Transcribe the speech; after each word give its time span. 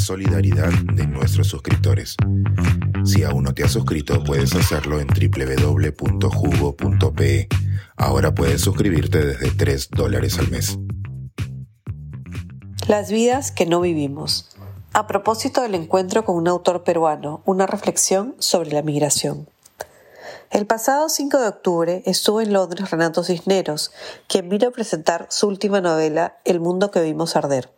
solidaridad 0.00 0.72
de 0.94 1.06
nuestros 1.06 1.48
suscriptores. 1.48 2.16
Si 3.04 3.22
aún 3.22 3.44
no 3.44 3.54
te 3.54 3.62
has 3.64 3.72
suscrito, 3.72 4.24
puedes 4.24 4.54
hacerlo 4.54 5.00
en 5.00 5.06
www.jugo.pe. 5.08 6.28
Ahora 7.96 8.34
puedes 8.34 8.60
suscribirte 8.60 9.24
desde 9.24 9.50
3 9.50 9.90
dólares 9.90 10.38
al 10.38 10.50
mes. 10.50 10.78
Las 12.88 13.10
vidas 13.10 13.52
que 13.52 13.66
no 13.66 13.80
vivimos. 13.80 14.50
A 14.92 15.06
propósito 15.06 15.62
del 15.62 15.76
encuentro 15.76 16.24
con 16.24 16.34
un 16.36 16.48
autor 16.48 16.82
peruano, 16.82 17.42
una 17.44 17.66
reflexión 17.66 18.34
sobre 18.40 18.72
la 18.72 18.82
migración. 18.82 19.46
El 20.50 20.66
pasado 20.66 21.08
5 21.08 21.38
de 21.38 21.46
octubre 21.46 22.02
estuvo 22.06 22.40
en 22.40 22.52
Londres 22.52 22.90
Renato 22.90 23.22
Cisneros, 23.22 23.92
quien 24.26 24.48
vino 24.48 24.66
a 24.66 24.72
presentar 24.72 25.28
su 25.30 25.46
última 25.46 25.80
novela, 25.80 26.38
El 26.44 26.58
mundo 26.58 26.90
que 26.90 27.02
vimos 27.02 27.36
arder. 27.36 27.70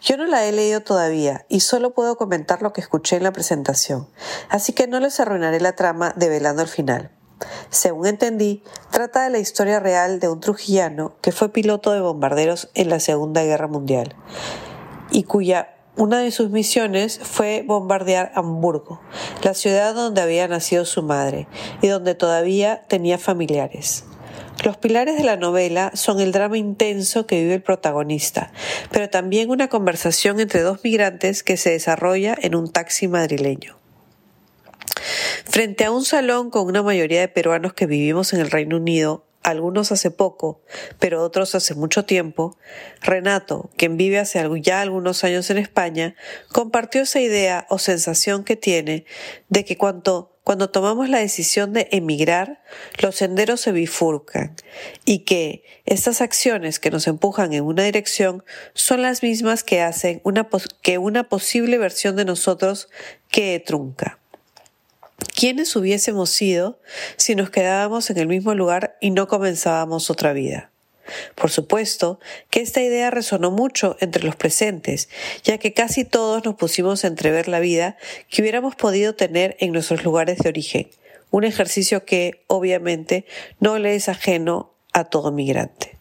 Yo 0.00 0.16
no 0.16 0.26
la 0.26 0.44
he 0.44 0.52
leído 0.52 0.80
todavía 0.80 1.46
y 1.48 1.60
solo 1.60 1.94
puedo 1.94 2.16
comentar 2.16 2.62
lo 2.62 2.72
que 2.72 2.80
escuché 2.80 3.16
en 3.16 3.22
la 3.22 3.32
presentación, 3.32 4.08
así 4.48 4.72
que 4.72 4.86
no 4.86 5.00
les 5.00 5.20
arruinaré 5.20 5.60
la 5.60 5.76
trama 5.76 6.12
develando 6.16 6.62
el 6.62 6.68
final. 6.68 7.10
Según 7.70 8.06
entendí, 8.06 8.62
trata 8.90 9.24
de 9.24 9.30
la 9.30 9.38
historia 9.38 9.80
real 9.80 10.20
de 10.20 10.28
un 10.28 10.40
trujillano 10.40 11.16
que 11.20 11.32
fue 11.32 11.52
piloto 11.52 11.92
de 11.92 12.00
bombarderos 12.00 12.70
en 12.74 12.88
la 12.88 13.00
Segunda 13.00 13.42
Guerra 13.42 13.66
Mundial 13.66 14.14
y 15.10 15.24
cuya 15.24 15.74
una 15.96 16.20
de 16.20 16.30
sus 16.30 16.50
misiones 16.50 17.20
fue 17.22 17.64
bombardear 17.66 18.32
Hamburgo, 18.34 19.00
la 19.42 19.54
ciudad 19.54 19.94
donde 19.94 20.22
había 20.22 20.48
nacido 20.48 20.84
su 20.84 21.02
madre 21.02 21.48
y 21.82 21.88
donde 21.88 22.14
todavía 22.14 22.84
tenía 22.88 23.18
familiares. 23.18 24.04
Los 24.64 24.76
pilares 24.76 25.16
de 25.16 25.24
la 25.24 25.36
novela 25.36 25.90
son 25.94 26.20
el 26.20 26.30
drama 26.30 26.56
intenso 26.56 27.26
que 27.26 27.40
vive 27.40 27.54
el 27.54 27.62
protagonista, 27.62 28.52
pero 28.92 29.10
también 29.10 29.50
una 29.50 29.68
conversación 29.68 30.38
entre 30.38 30.62
dos 30.62 30.84
migrantes 30.84 31.42
que 31.42 31.56
se 31.56 31.70
desarrolla 31.70 32.36
en 32.40 32.54
un 32.54 32.70
taxi 32.70 33.08
madrileño. 33.08 33.76
Frente 35.44 35.84
a 35.84 35.90
un 35.90 36.04
salón 36.04 36.50
con 36.50 36.66
una 36.66 36.82
mayoría 36.82 37.20
de 37.20 37.28
peruanos 37.28 37.72
que 37.72 37.86
vivimos 37.86 38.32
en 38.32 38.40
el 38.40 38.52
Reino 38.52 38.76
Unido, 38.76 39.24
algunos 39.42 39.92
hace 39.92 40.10
poco, 40.10 40.62
pero 40.98 41.22
otros 41.22 41.54
hace 41.54 41.74
mucho 41.74 42.04
tiempo, 42.04 42.56
Renato, 43.00 43.70
quien 43.76 43.96
vive 43.96 44.18
hace 44.18 44.42
ya 44.62 44.80
algunos 44.80 45.24
años 45.24 45.50
en 45.50 45.58
España, 45.58 46.14
compartió 46.52 47.02
esa 47.02 47.20
idea 47.20 47.66
o 47.68 47.78
sensación 47.78 48.44
que 48.44 48.56
tiene 48.56 49.04
de 49.48 49.64
que 49.64 49.76
cuando, 49.76 50.30
tomamos 50.70 51.08
la 51.08 51.18
decisión 51.18 51.72
de 51.72 51.88
emigrar, 51.90 52.62
los 53.00 53.16
senderos 53.16 53.60
se 53.60 53.72
bifurcan 53.72 54.54
y 55.04 55.20
que 55.20 55.64
estas 55.84 56.20
acciones 56.20 56.78
que 56.78 56.90
nos 56.90 57.06
empujan 57.06 57.52
en 57.52 57.64
una 57.64 57.84
dirección 57.84 58.44
son 58.74 59.02
las 59.02 59.22
mismas 59.22 59.64
que 59.64 59.80
hacen 59.80 60.20
una, 60.24 60.48
que 60.82 60.98
una 60.98 61.28
posible 61.28 61.78
versión 61.78 62.16
de 62.16 62.24
nosotros 62.24 62.88
que 63.28 63.62
trunca. 63.64 64.21
¿Quiénes 65.34 65.74
hubiésemos 65.76 66.30
sido 66.30 66.78
si 67.16 67.34
nos 67.34 67.50
quedábamos 67.50 68.10
en 68.10 68.18
el 68.18 68.26
mismo 68.26 68.54
lugar 68.54 68.96
y 69.00 69.10
no 69.10 69.28
comenzábamos 69.28 70.10
otra 70.10 70.32
vida? 70.32 70.70
Por 71.34 71.50
supuesto 71.50 72.20
que 72.50 72.60
esta 72.60 72.82
idea 72.82 73.10
resonó 73.10 73.50
mucho 73.50 73.96
entre 74.00 74.24
los 74.24 74.36
presentes, 74.36 75.08
ya 75.42 75.58
que 75.58 75.72
casi 75.72 76.04
todos 76.04 76.44
nos 76.44 76.54
pusimos 76.54 77.04
a 77.04 77.08
entrever 77.08 77.48
la 77.48 77.60
vida 77.60 77.96
que 78.30 78.42
hubiéramos 78.42 78.76
podido 78.76 79.14
tener 79.14 79.56
en 79.58 79.72
nuestros 79.72 80.04
lugares 80.04 80.38
de 80.38 80.48
origen, 80.48 80.88
un 81.30 81.44
ejercicio 81.44 82.04
que, 82.04 82.42
obviamente, 82.46 83.24
no 83.58 83.78
le 83.78 83.94
es 83.94 84.08
ajeno 84.08 84.72
a 84.92 85.04
todo 85.04 85.32
migrante. 85.32 85.96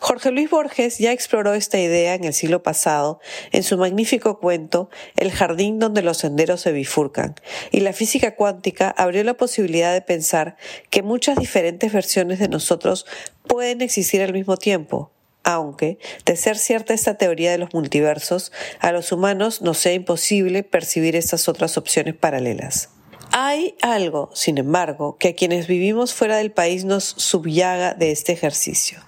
Jorge 0.00 0.30
Luis 0.30 0.48
Borges 0.48 0.96
ya 0.96 1.12
exploró 1.12 1.52
esta 1.52 1.78
idea 1.78 2.14
en 2.14 2.24
el 2.24 2.32
siglo 2.32 2.62
pasado 2.62 3.20
en 3.52 3.62
su 3.62 3.76
magnífico 3.76 4.40
cuento 4.40 4.88
El 5.16 5.30
jardín 5.30 5.78
donde 5.78 6.00
los 6.00 6.16
senderos 6.16 6.62
se 6.62 6.72
bifurcan, 6.72 7.34
y 7.70 7.80
la 7.80 7.92
física 7.92 8.34
cuántica 8.34 8.94
abrió 8.96 9.22
la 9.24 9.34
posibilidad 9.34 9.92
de 9.92 10.00
pensar 10.00 10.56
que 10.88 11.02
muchas 11.02 11.36
diferentes 11.36 11.92
versiones 11.92 12.38
de 12.38 12.48
nosotros 12.48 13.04
pueden 13.46 13.82
existir 13.82 14.22
al 14.22 14.32
mismo 14.32 14.56
tiempo, 14.56 15.12
aunque, 15.44 15.98
de 16.24 16.36
ser 16.36 16.56
cierta 16.56 16.94
esta 16.94 17.18
teoría 17.18 17.50
de 17.50 17.58
los 17.58 17.74
multiversos, 17.74 18.52
a 18.78 18.92
los 18.92 19.12
humanos 19.12 19.60
nos 19.60 19.76
sea 19.76 19.92
imposible 19.92 20.62
percibir 20.62 21.14
estas 21.14 21.46
otras 21.46 21.76
opciones 21.76 22.14
paralelas. 22.14 22.88
Hay 23.32 23.76
algo, 23.80 24.28
sin 24.34 24.58
embargo, 24.58 25.16
que 25.16 25.28
a 25.28 25.34
quienes 25.36 25.68
vivimos 25.68 26.14
fuera 26.14 26.36
del 26.36 26.50
país 26.50 26.84
nos 26.84 27.04
subyaga 27.04 27.94
de 27.94 28.10
este 28.10 28.32
ejercicio. 28.32 28.98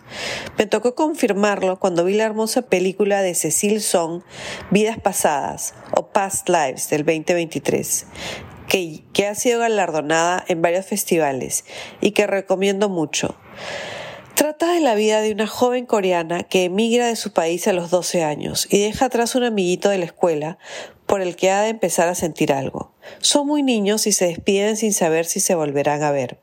Me 0.56 0.66
tocó 0.66 0.94
confirmarlo 0.94 1.80
cuando 1.80 2.04
vi 2.04 2.14
la 2.14 2.24
hermosa 2.24 2.62
película 2.62 3.20
de 3.20 3.34
Cecil 3.34 3.80
Song, 3.80 4.22
Vidas 4.70 5.00
Pasadas 5.00 5.74
o 5.96 6.06
Past 6.06 6.48
Lives 6.48 6.88
del 6.88 7.04
2023, 7.04 8.06
que, 8.68 9.02
que 9.12 9.26
ha 9.26 9.34
sido 9.34 9.58
galardonada 9.58 10.44
en 10.46 10.62
varios 10.62 10.86
festivales 10.86 11.64
y 12.00 12.12
que 12.12 12.28
recomiendo 12.28 12.88
mucho. 12.88 13.34
Trata 14.34 14.72
de 14.72 14.80
la 14.80 14.94
vida 14.94 15.20
de 15.20 15.30
una 15.30 15.46
joven 15.46 15.84
coreana 15.84 16.42
que 16.42 16.64
emigra 16.64 17.06
de 17.06 17.16
su 17.16 17.32
país 17.32 17.68
a 17.68 17.72
los 17.74 17.90
12 17.90 18.24
años 18.24 18.66
y 18.70 18.78
deja 18.78 19.06
atrás 19.06 19.34
un 19.34 19.44
amiguito 19.44 19.90
de 19.90 19.98
la 19.98 20.06
escuela 20.06 20.58
por 21.06 21.20
el 21.20 21.36
que 21.36 21.50
ha 21.50 21.60
de 21.60 21.68
empezar 21.68 22.08
a 22.08 22.14
sentir 22.14 22.52
algo. 22.52 22.92
Son 23.20 23.46
muy 23.46 23.62
niños 23.62 24.06
y 24.06 24.12
se 24.12 24.26
despiden 24.26 24.78
sin 24.78 24.94
saber 24.94 25.26
si 25.26 25.40
se 25.40 25.54
volverán 25.54 26.02
a 26.02 26.12
ver. 26.12 26.38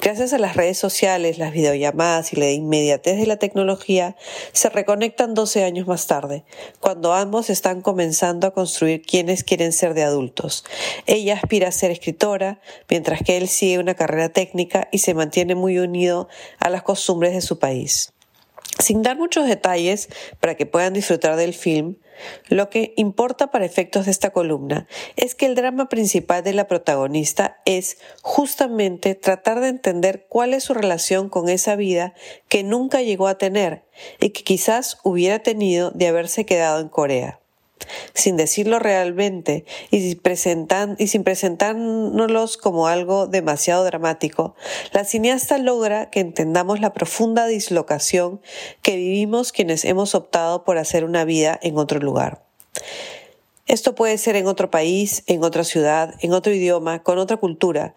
Gracias 0.00 0.32
a 0.32 0.38
las 0.38 0.56
redes 0.56 0.78
sociales, 0.78 1.38
las 1.38 1.52
videollamadas 1.52 2.32
y 2.32 2.36
la 2.36 2.50
inmediatez 2.50 3.18
de 3.18 3.26
la 3.26 3.36
tecnología, 3.36 4.16
se 4.52 4.68
reconectan 4.68 5.34
12 5.34 5.64
años 5.64 5.86
más 5.86 6.06
tarde, 6.06 6.44
cuando 6.80 7.12
ambos 7.12 7.50
están 7.50 7.80
comenzando 7.80 8.46
a 8.46 8.52
construir 8.52 9.02
quienes 9.02 9.44
quieren 9.44 9.72
ser 9.72 9.94
de 9.94 10.04
adultos. 10.04 10.64
Ella 11.06 11.34
aspira 11.34 11.68
a 11.68 11.72
ser 11.72 11.90
escritora, 11.90 12.60
mientras 12.88 13.22
que 13.22 13.36
él 13.36 13.48
sigue 13.48 13.78
una 13.78 13.94
carrera 13.94 14.28
técnica 14.28 14.88
y 14.92 14.98
se 14.98 15.14
mantiene 15.14 15.54
muy 15.54 15.78
unido 15.78 16.28
a 16.58 16.70
las 16.70 16.82
costumbres 16.82 17.32
de 17.32 17.40
su 17.40 17.58
país. 17.58 18.12
Sin 18.78 19.02
dar 19.02 19.16
muchos 19.16 19.46
detalles 19.48 20.08
para 20.38 20.54
que 20.54 20.66
puedan 20.66 20.92
disfrutar 20.92 21.36
del 21.36 21.52
film, 21.52 21.96
lo 22.48 22.70
que 22.70 22.94
importa 22.96 23.50
para 23.50 23.64
efectos 23.64 24.04
de 24.04 24.10
esta 24.10 24.30
columna 24.30 24.86
es 25.16 25.34
que 25.34 25.46
el 25.46 25.54
drama 25.54 25.88
principal 25.88 26.42
de 26.42 26.52
la 26.52 26.66
protagonista 26.66 27.58
es 27.64 27.98
justamente 28.22 29.14
tratar 29.14 29.60
de 29.60 29.68
entender 29.68 30.26
cuál 30.28 30.54
es 30.54 30.64
su 30.64 30.74
relación 30.74 31.28
con 31.28 31.48
esa 31.48 31.76
vida 31.76 32.14
que 32.48 32.62
nunca 32.62 33.02
llegó 33.02 33.28
a 33.28 33.38
tener 33.38 33.84
y 34.20 34.30
que 34.30 34.44
quizás 34.44 34.98
hubiera 35.02 35.40
tenido 35.40 35.90
de 35.90 36.08
haberse 36.08 36.46
quedado 36.46 36.80
en 36.80 36.88
Corea 36.88 37.40
sin 38.14 38.36
decirlo 38.36 38.78
realmente 38.78 39.64
y, 39.90 40.00
sin 40.00 41.24
presentárnoslos 41.24 42.56
como 42.56 42.86
algo 42.88 43.26
demasiado 43.26 43.84
dramático, 43.84 44.54
la 44.92 45.04
cineasta 45.04 45.58
logra 45.58 46.10
que 46.10 46.20
entendamos 46.20 46.80
la 46.80 46.92
profunda 46.92 47.46
dislocación 47.46 48.40
que 48.82 48.96
vivimos 48.96 49.52
quienes 49.52 49.84
hemos 49.84 50.14
optado 50.14 50.64
por 50.64 50.78
hacer 50.78 51.04
una 51.04 51.24
vida 51.24 51.58
en 51.62 51.78
otro 51.78 52.00
lugar. 52.00 52.42
Esto 53.66 53.94
puede 53.94 54.16
ser 54.16 54.36
en 54.36 54.46
otro 54.46 54.70
país, 54.70 55.24
en 55.26 55.44
otra 55.44 55.62
ciudad, 55.62 56.14
en 56.20 56.32
otro 56.32 56.54
idioma, 56.54 57.02
con 57.02 57.18
otra 57.18 57.36
cultura, 57.36 57.94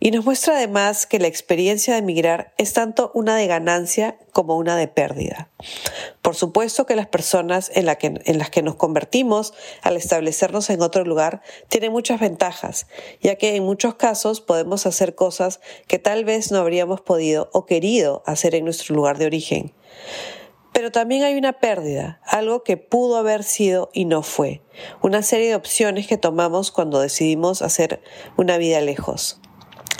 y 0.00 0.12
nos 0.12 0.24
muestra 0.24 0.56
además 0.56 1.06
que 1.06 1.18
la 1.18 1.26
experiencia 1.26 1.94
de 1.94 1.98
emigrar 1.98 2.54
es 2.56 2.72
tanto 2.72 3.10
una 3.14 3.34
de 3.34 3.48
ganancia 3.48 4.16
como 4.32 4.56
una 4.56 4.76
de 4.76 4.86
pérdida. 4.86 5.50
Por 6.22 6.36
supuesto 6.36 6.86
que 6.86 6.94
las 6.94 7.08
personas 7.08 7.70
en, 7.74 7.88
en, 8.00 8.38
las 8.38 8.50
que 8.50 8.62
nos 8.62 8.76
convertimos 8.76 9.54
al 9.82 9.96
establecernos 9.96 10.70
en 10.70 10.82
otro 10.82 11.04
lugar 11.04 11.42
tienen 11.68 11.90
muchas 11.90 12.20
ventajas, 12.20 12.86
ya 13.20 13.34
que 13.34 13.56
en 13.56 13.64
muchos 13.64 13.96
casos 13.96 14.40
podemos 14.40 14.86
hacer 14.86 15.16
cosas 15.16 15.60
que 15.88 15.98
tal 15.98 16.24
vez 16.24 16.52
no 16.52 16.58
habríamos 16.58 17.00
podido 17.00 17.50
o 17.52 17.66
querido 17.66 18.22
hacer 18.24 18.54
en 18.54 18.64
nuestro 18.64 18.94
lugar 18.94 19.18
de 19.18 19.26
origen. 19.26 19.74
Pero 20.72 20.92
también 20.92 21.24
hay 21.24 21.34
una 21.34 21.54
pérdida, 21.54 22.20
algo 22.24 22.62
que 22.62 22.76
pudo 22.76 23.16
haber 23.16 23.42
sido 23.42 23.90
y 23.92 24.04
no 24.04 24.22
fue, 24.22 24.62
una 25.02 25.22
serie 25.22 25.48
de 25.48 25.56
opciones 25.56 26.06
que 26.06 26.18
tomamos 26.18 26.70
cuando 26.70 27.00
decidimos 27.00 27.62
hacer 27.62 28.00
una 28.36 28.58
vida 28.58 28.80
lejos. 28.80 29.40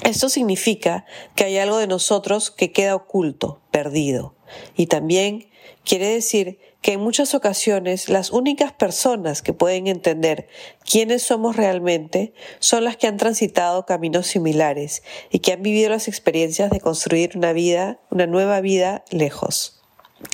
Esto 0.08 0.30
significa 0.30 1.04
que 1.34 1.44
hay 1.44 1.58
algo 1.58 1.76
de 1.76 1.86
nosotros 1.86 2.50
que 2.50 2.72
queda 2.72 2.94
oculto, 2.94 3.60
perdido. 3.70 4.34
Y 4.74 4.86
también 4.86 5.50
quiere 5.84 6.08
decir 6.08 6.58
que 6.80 6.92
en 6.92 7.00
muchas 7.00 7.34
ocasiones 7.34 8.08
las 8.08 8.30
únicas 8.30 8.72
personas 8.72 9.42
que 9.42 9.52
pueden 9.52 9.86
entender 9.86 10.48
quiénes 10.82 11.24
somos 11.24 11.56
realmente 11.56 12.32
son 12.58 12.84
las 12.84 12.96
que 12.96 13.06
han 13.06 13.18
transitado 13.18 13.84
caminos 13.84 14.26
similares 14.28 15.02
y 15.30 15.40
que 15.40 15.52
han 15.52 15.62
vivido 15.62 15.90
las 15.90 16.08
experiencias 16.08 16.70
de 16.70 16.80
construir 16.80 17.36
una 17.36 17.52
vida, 17.52 18.00
una 18.08 18.26
nueva 18.26 18.62
vida 18.62 19.04
lejos. 19.10 19.77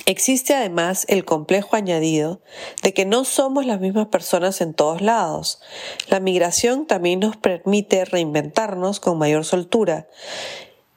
Existe 0.07 0.55
además 0.55 1.05
el 1.09 1.25
complejo 1.25 1.75
añadido 1.75 2.41
de 2.81 2.93
que 2.93 3.05
no 3.05 3.23
somos 3.23 3.65
las 3.65 3.79
mismas 3.79 4.07
personas 4.07 4.61
en 4.61 4.73
todos 4.73 5.01
lados. 5.01 5.61
La 6.07 6.19
migración 6.19 6.87
también 6.87 7.19
nos 7.19 7.37
permite 7.37 8.03
reinventarnos 8.05 8.99
con 8.99 9.19
mayor 9.19 9.45
soltura 9.45 10.07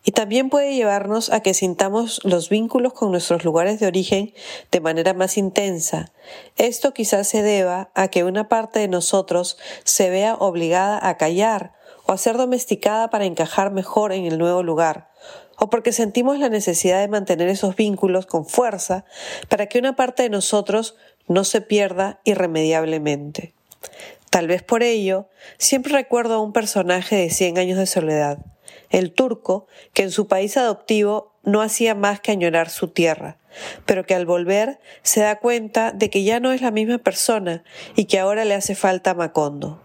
y 0.05 0.13
también 0.13 0.49
puede 0.49 0.75
llevarnos 0.75 1.31
a 1.31 1.41
que 1.41 1.53
sintamos 1.53 2.23
los 2.25 2.49
vínculos 2.49 2.95
con 2.95 3.11
nuestros 3.11 3.45
lugares 3.45 3.79
de 3.79 3.87
origen 3.87 4.33
de 4.71 4.81
manera 4.81 5.13
más 5.13 5.37
intensa. 5.37 6.11
Esto 6.57 6.95
quizás 6.95 7.29
se 7.29 7.43
deba 7.43 7.91
a 7.95 8.09
que 8.09 8.25
una 8.25 8.49
parte 8.49 8.79
de 8.79 8.89
nosotros 8.89 9.59
se 9.85 10.09
vea 10.09 10.35
obligada 10.35 11.07
a 11.07 11.19
callar 11.19 11.75
o 12.09 12.13
a 12.13 12.19
ser 12.19 12.39
domesticada 12.39 13.11
para 13.11 13.27
encajar 13.27 13.71
mejor 13.71 14.13
en 14.13 14.25
el 14.25 14.39
nuevo 14.39 14.63
lugar, 14.63 15.11
o 15.59 15.69
porque 15.69 15.93
sentimos 15.93 16.39
la 16.39 16.49
necesidad 16.49 17.01
de 17.01 17.09
mantener 17.09 17.51
esos 17.51 17.77
vínculos 17.77 18.25
con 18.25 18.47
fuerza 18.47 19.05
para 19.51 19.67
que 19.67 19.79
una 19.79 19.95
parte 19.95 20.23
de 20.23 20.31
nosotros 20.31 20.97
no 21.27 21.45
se 21.45 21.61
pierda 21.61 22.21
irremediablemente. 22.25 23.53
Tal 24.31 24.47
vez 24.47 24.63
por 24.63 24.83
ello, 24.83 25.29
siempre 25.59 25.93
recuerdo 25.93 26.35
a 26.35 26.41
un 26.41 26.55
personaje 26.55 27.15
de 27.15 27.29
Cien 27.29 27.59
años 27.59 27.79
de 27.79 27.87
soledad, 27.87 28.39
el 28.89 29.13
turco, 29.13 29.67
que 29.93 30.05
en 30.05 30.11
su 30.11 30.29
país 30.29 30.57
adoptivo 30.57 31.35
no 31.43 31.61
hacía 31.61 31.95
más 31.95 32.21
que 32.21 32.33
añorar 32.33 32.71
su 32.71 32.89
tierra, 32.89 33.37
pero 33.85 34.07
que 34.07 34.15
al 34.15 34.25
volver 34.25 34.81
se 35.03 35.21
da 35.21 35.37
cuenta 35.37 35.93
de 35.93 36.09
que 36.09 36.25
ya 36.25 36.41
no 36.41 36.53
es 36.53 36.63
la 36.63 36.71
misma 36.71 36.97
persona 36.97 37.65
y 37.97 38.07
que 38.07 38.19
ahora 38.19 38.47
le 38.47 38.55
hace 38.55 38.75
falta 38.75 39.13
Macondo. 39.13 39.83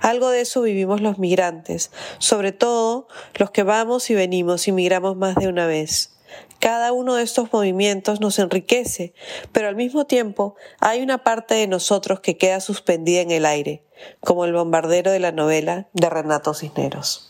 Algo 0.00 0.30
de 0.30 0.40
eso 0.40 0.62
vivimos 0.62 1.00
los 1.00 1.18
migrantes, 1.18 1.90
sobre 2.18 2.52
todo 2.52 3.08
los 3.34 3.50
que 3.50 3.62
vamos 3.62 4.10
y 4.10 4.14
venimos 4.14 4.68
y 4.68 4.72
migramos 4.72 5.16
más 5.16 5.34
de 5.36 5.48
una 5.48 5.66
vez. 5.66 6.16
Cada 6.58 6.92
uno 6.92 7.14
de 7.14 7.22
estos 7.22 7.52
movimientos 7.52 8.20
nos 8.20 8.38
enriquece, 8.38 9.14
pero 9.52 9.68
al 9.68 9.76
mismo 9.76 10.06
tiempo 10.06 10.56
hay 10.78 11.02
una 11.02 11.24
parte 11.24 11.54
de 11.54 11.66
nosotros 11.66 12.20
que 12.20 12.36
queda 12.36 12.60
suspendida 12.60 13.20
en 13.20 13.30
el 13.30 13.46
aire, 13.46 13.84
como 14.20 14.44
el 14.44 14.52
bombardero 14.52 15.10
de 15.10 15.20
la 15.20 15.32
novela 15.32 15.88
de 15.92 16.10
Renato 16.10 16.54
Cisneros. 16.54 17.29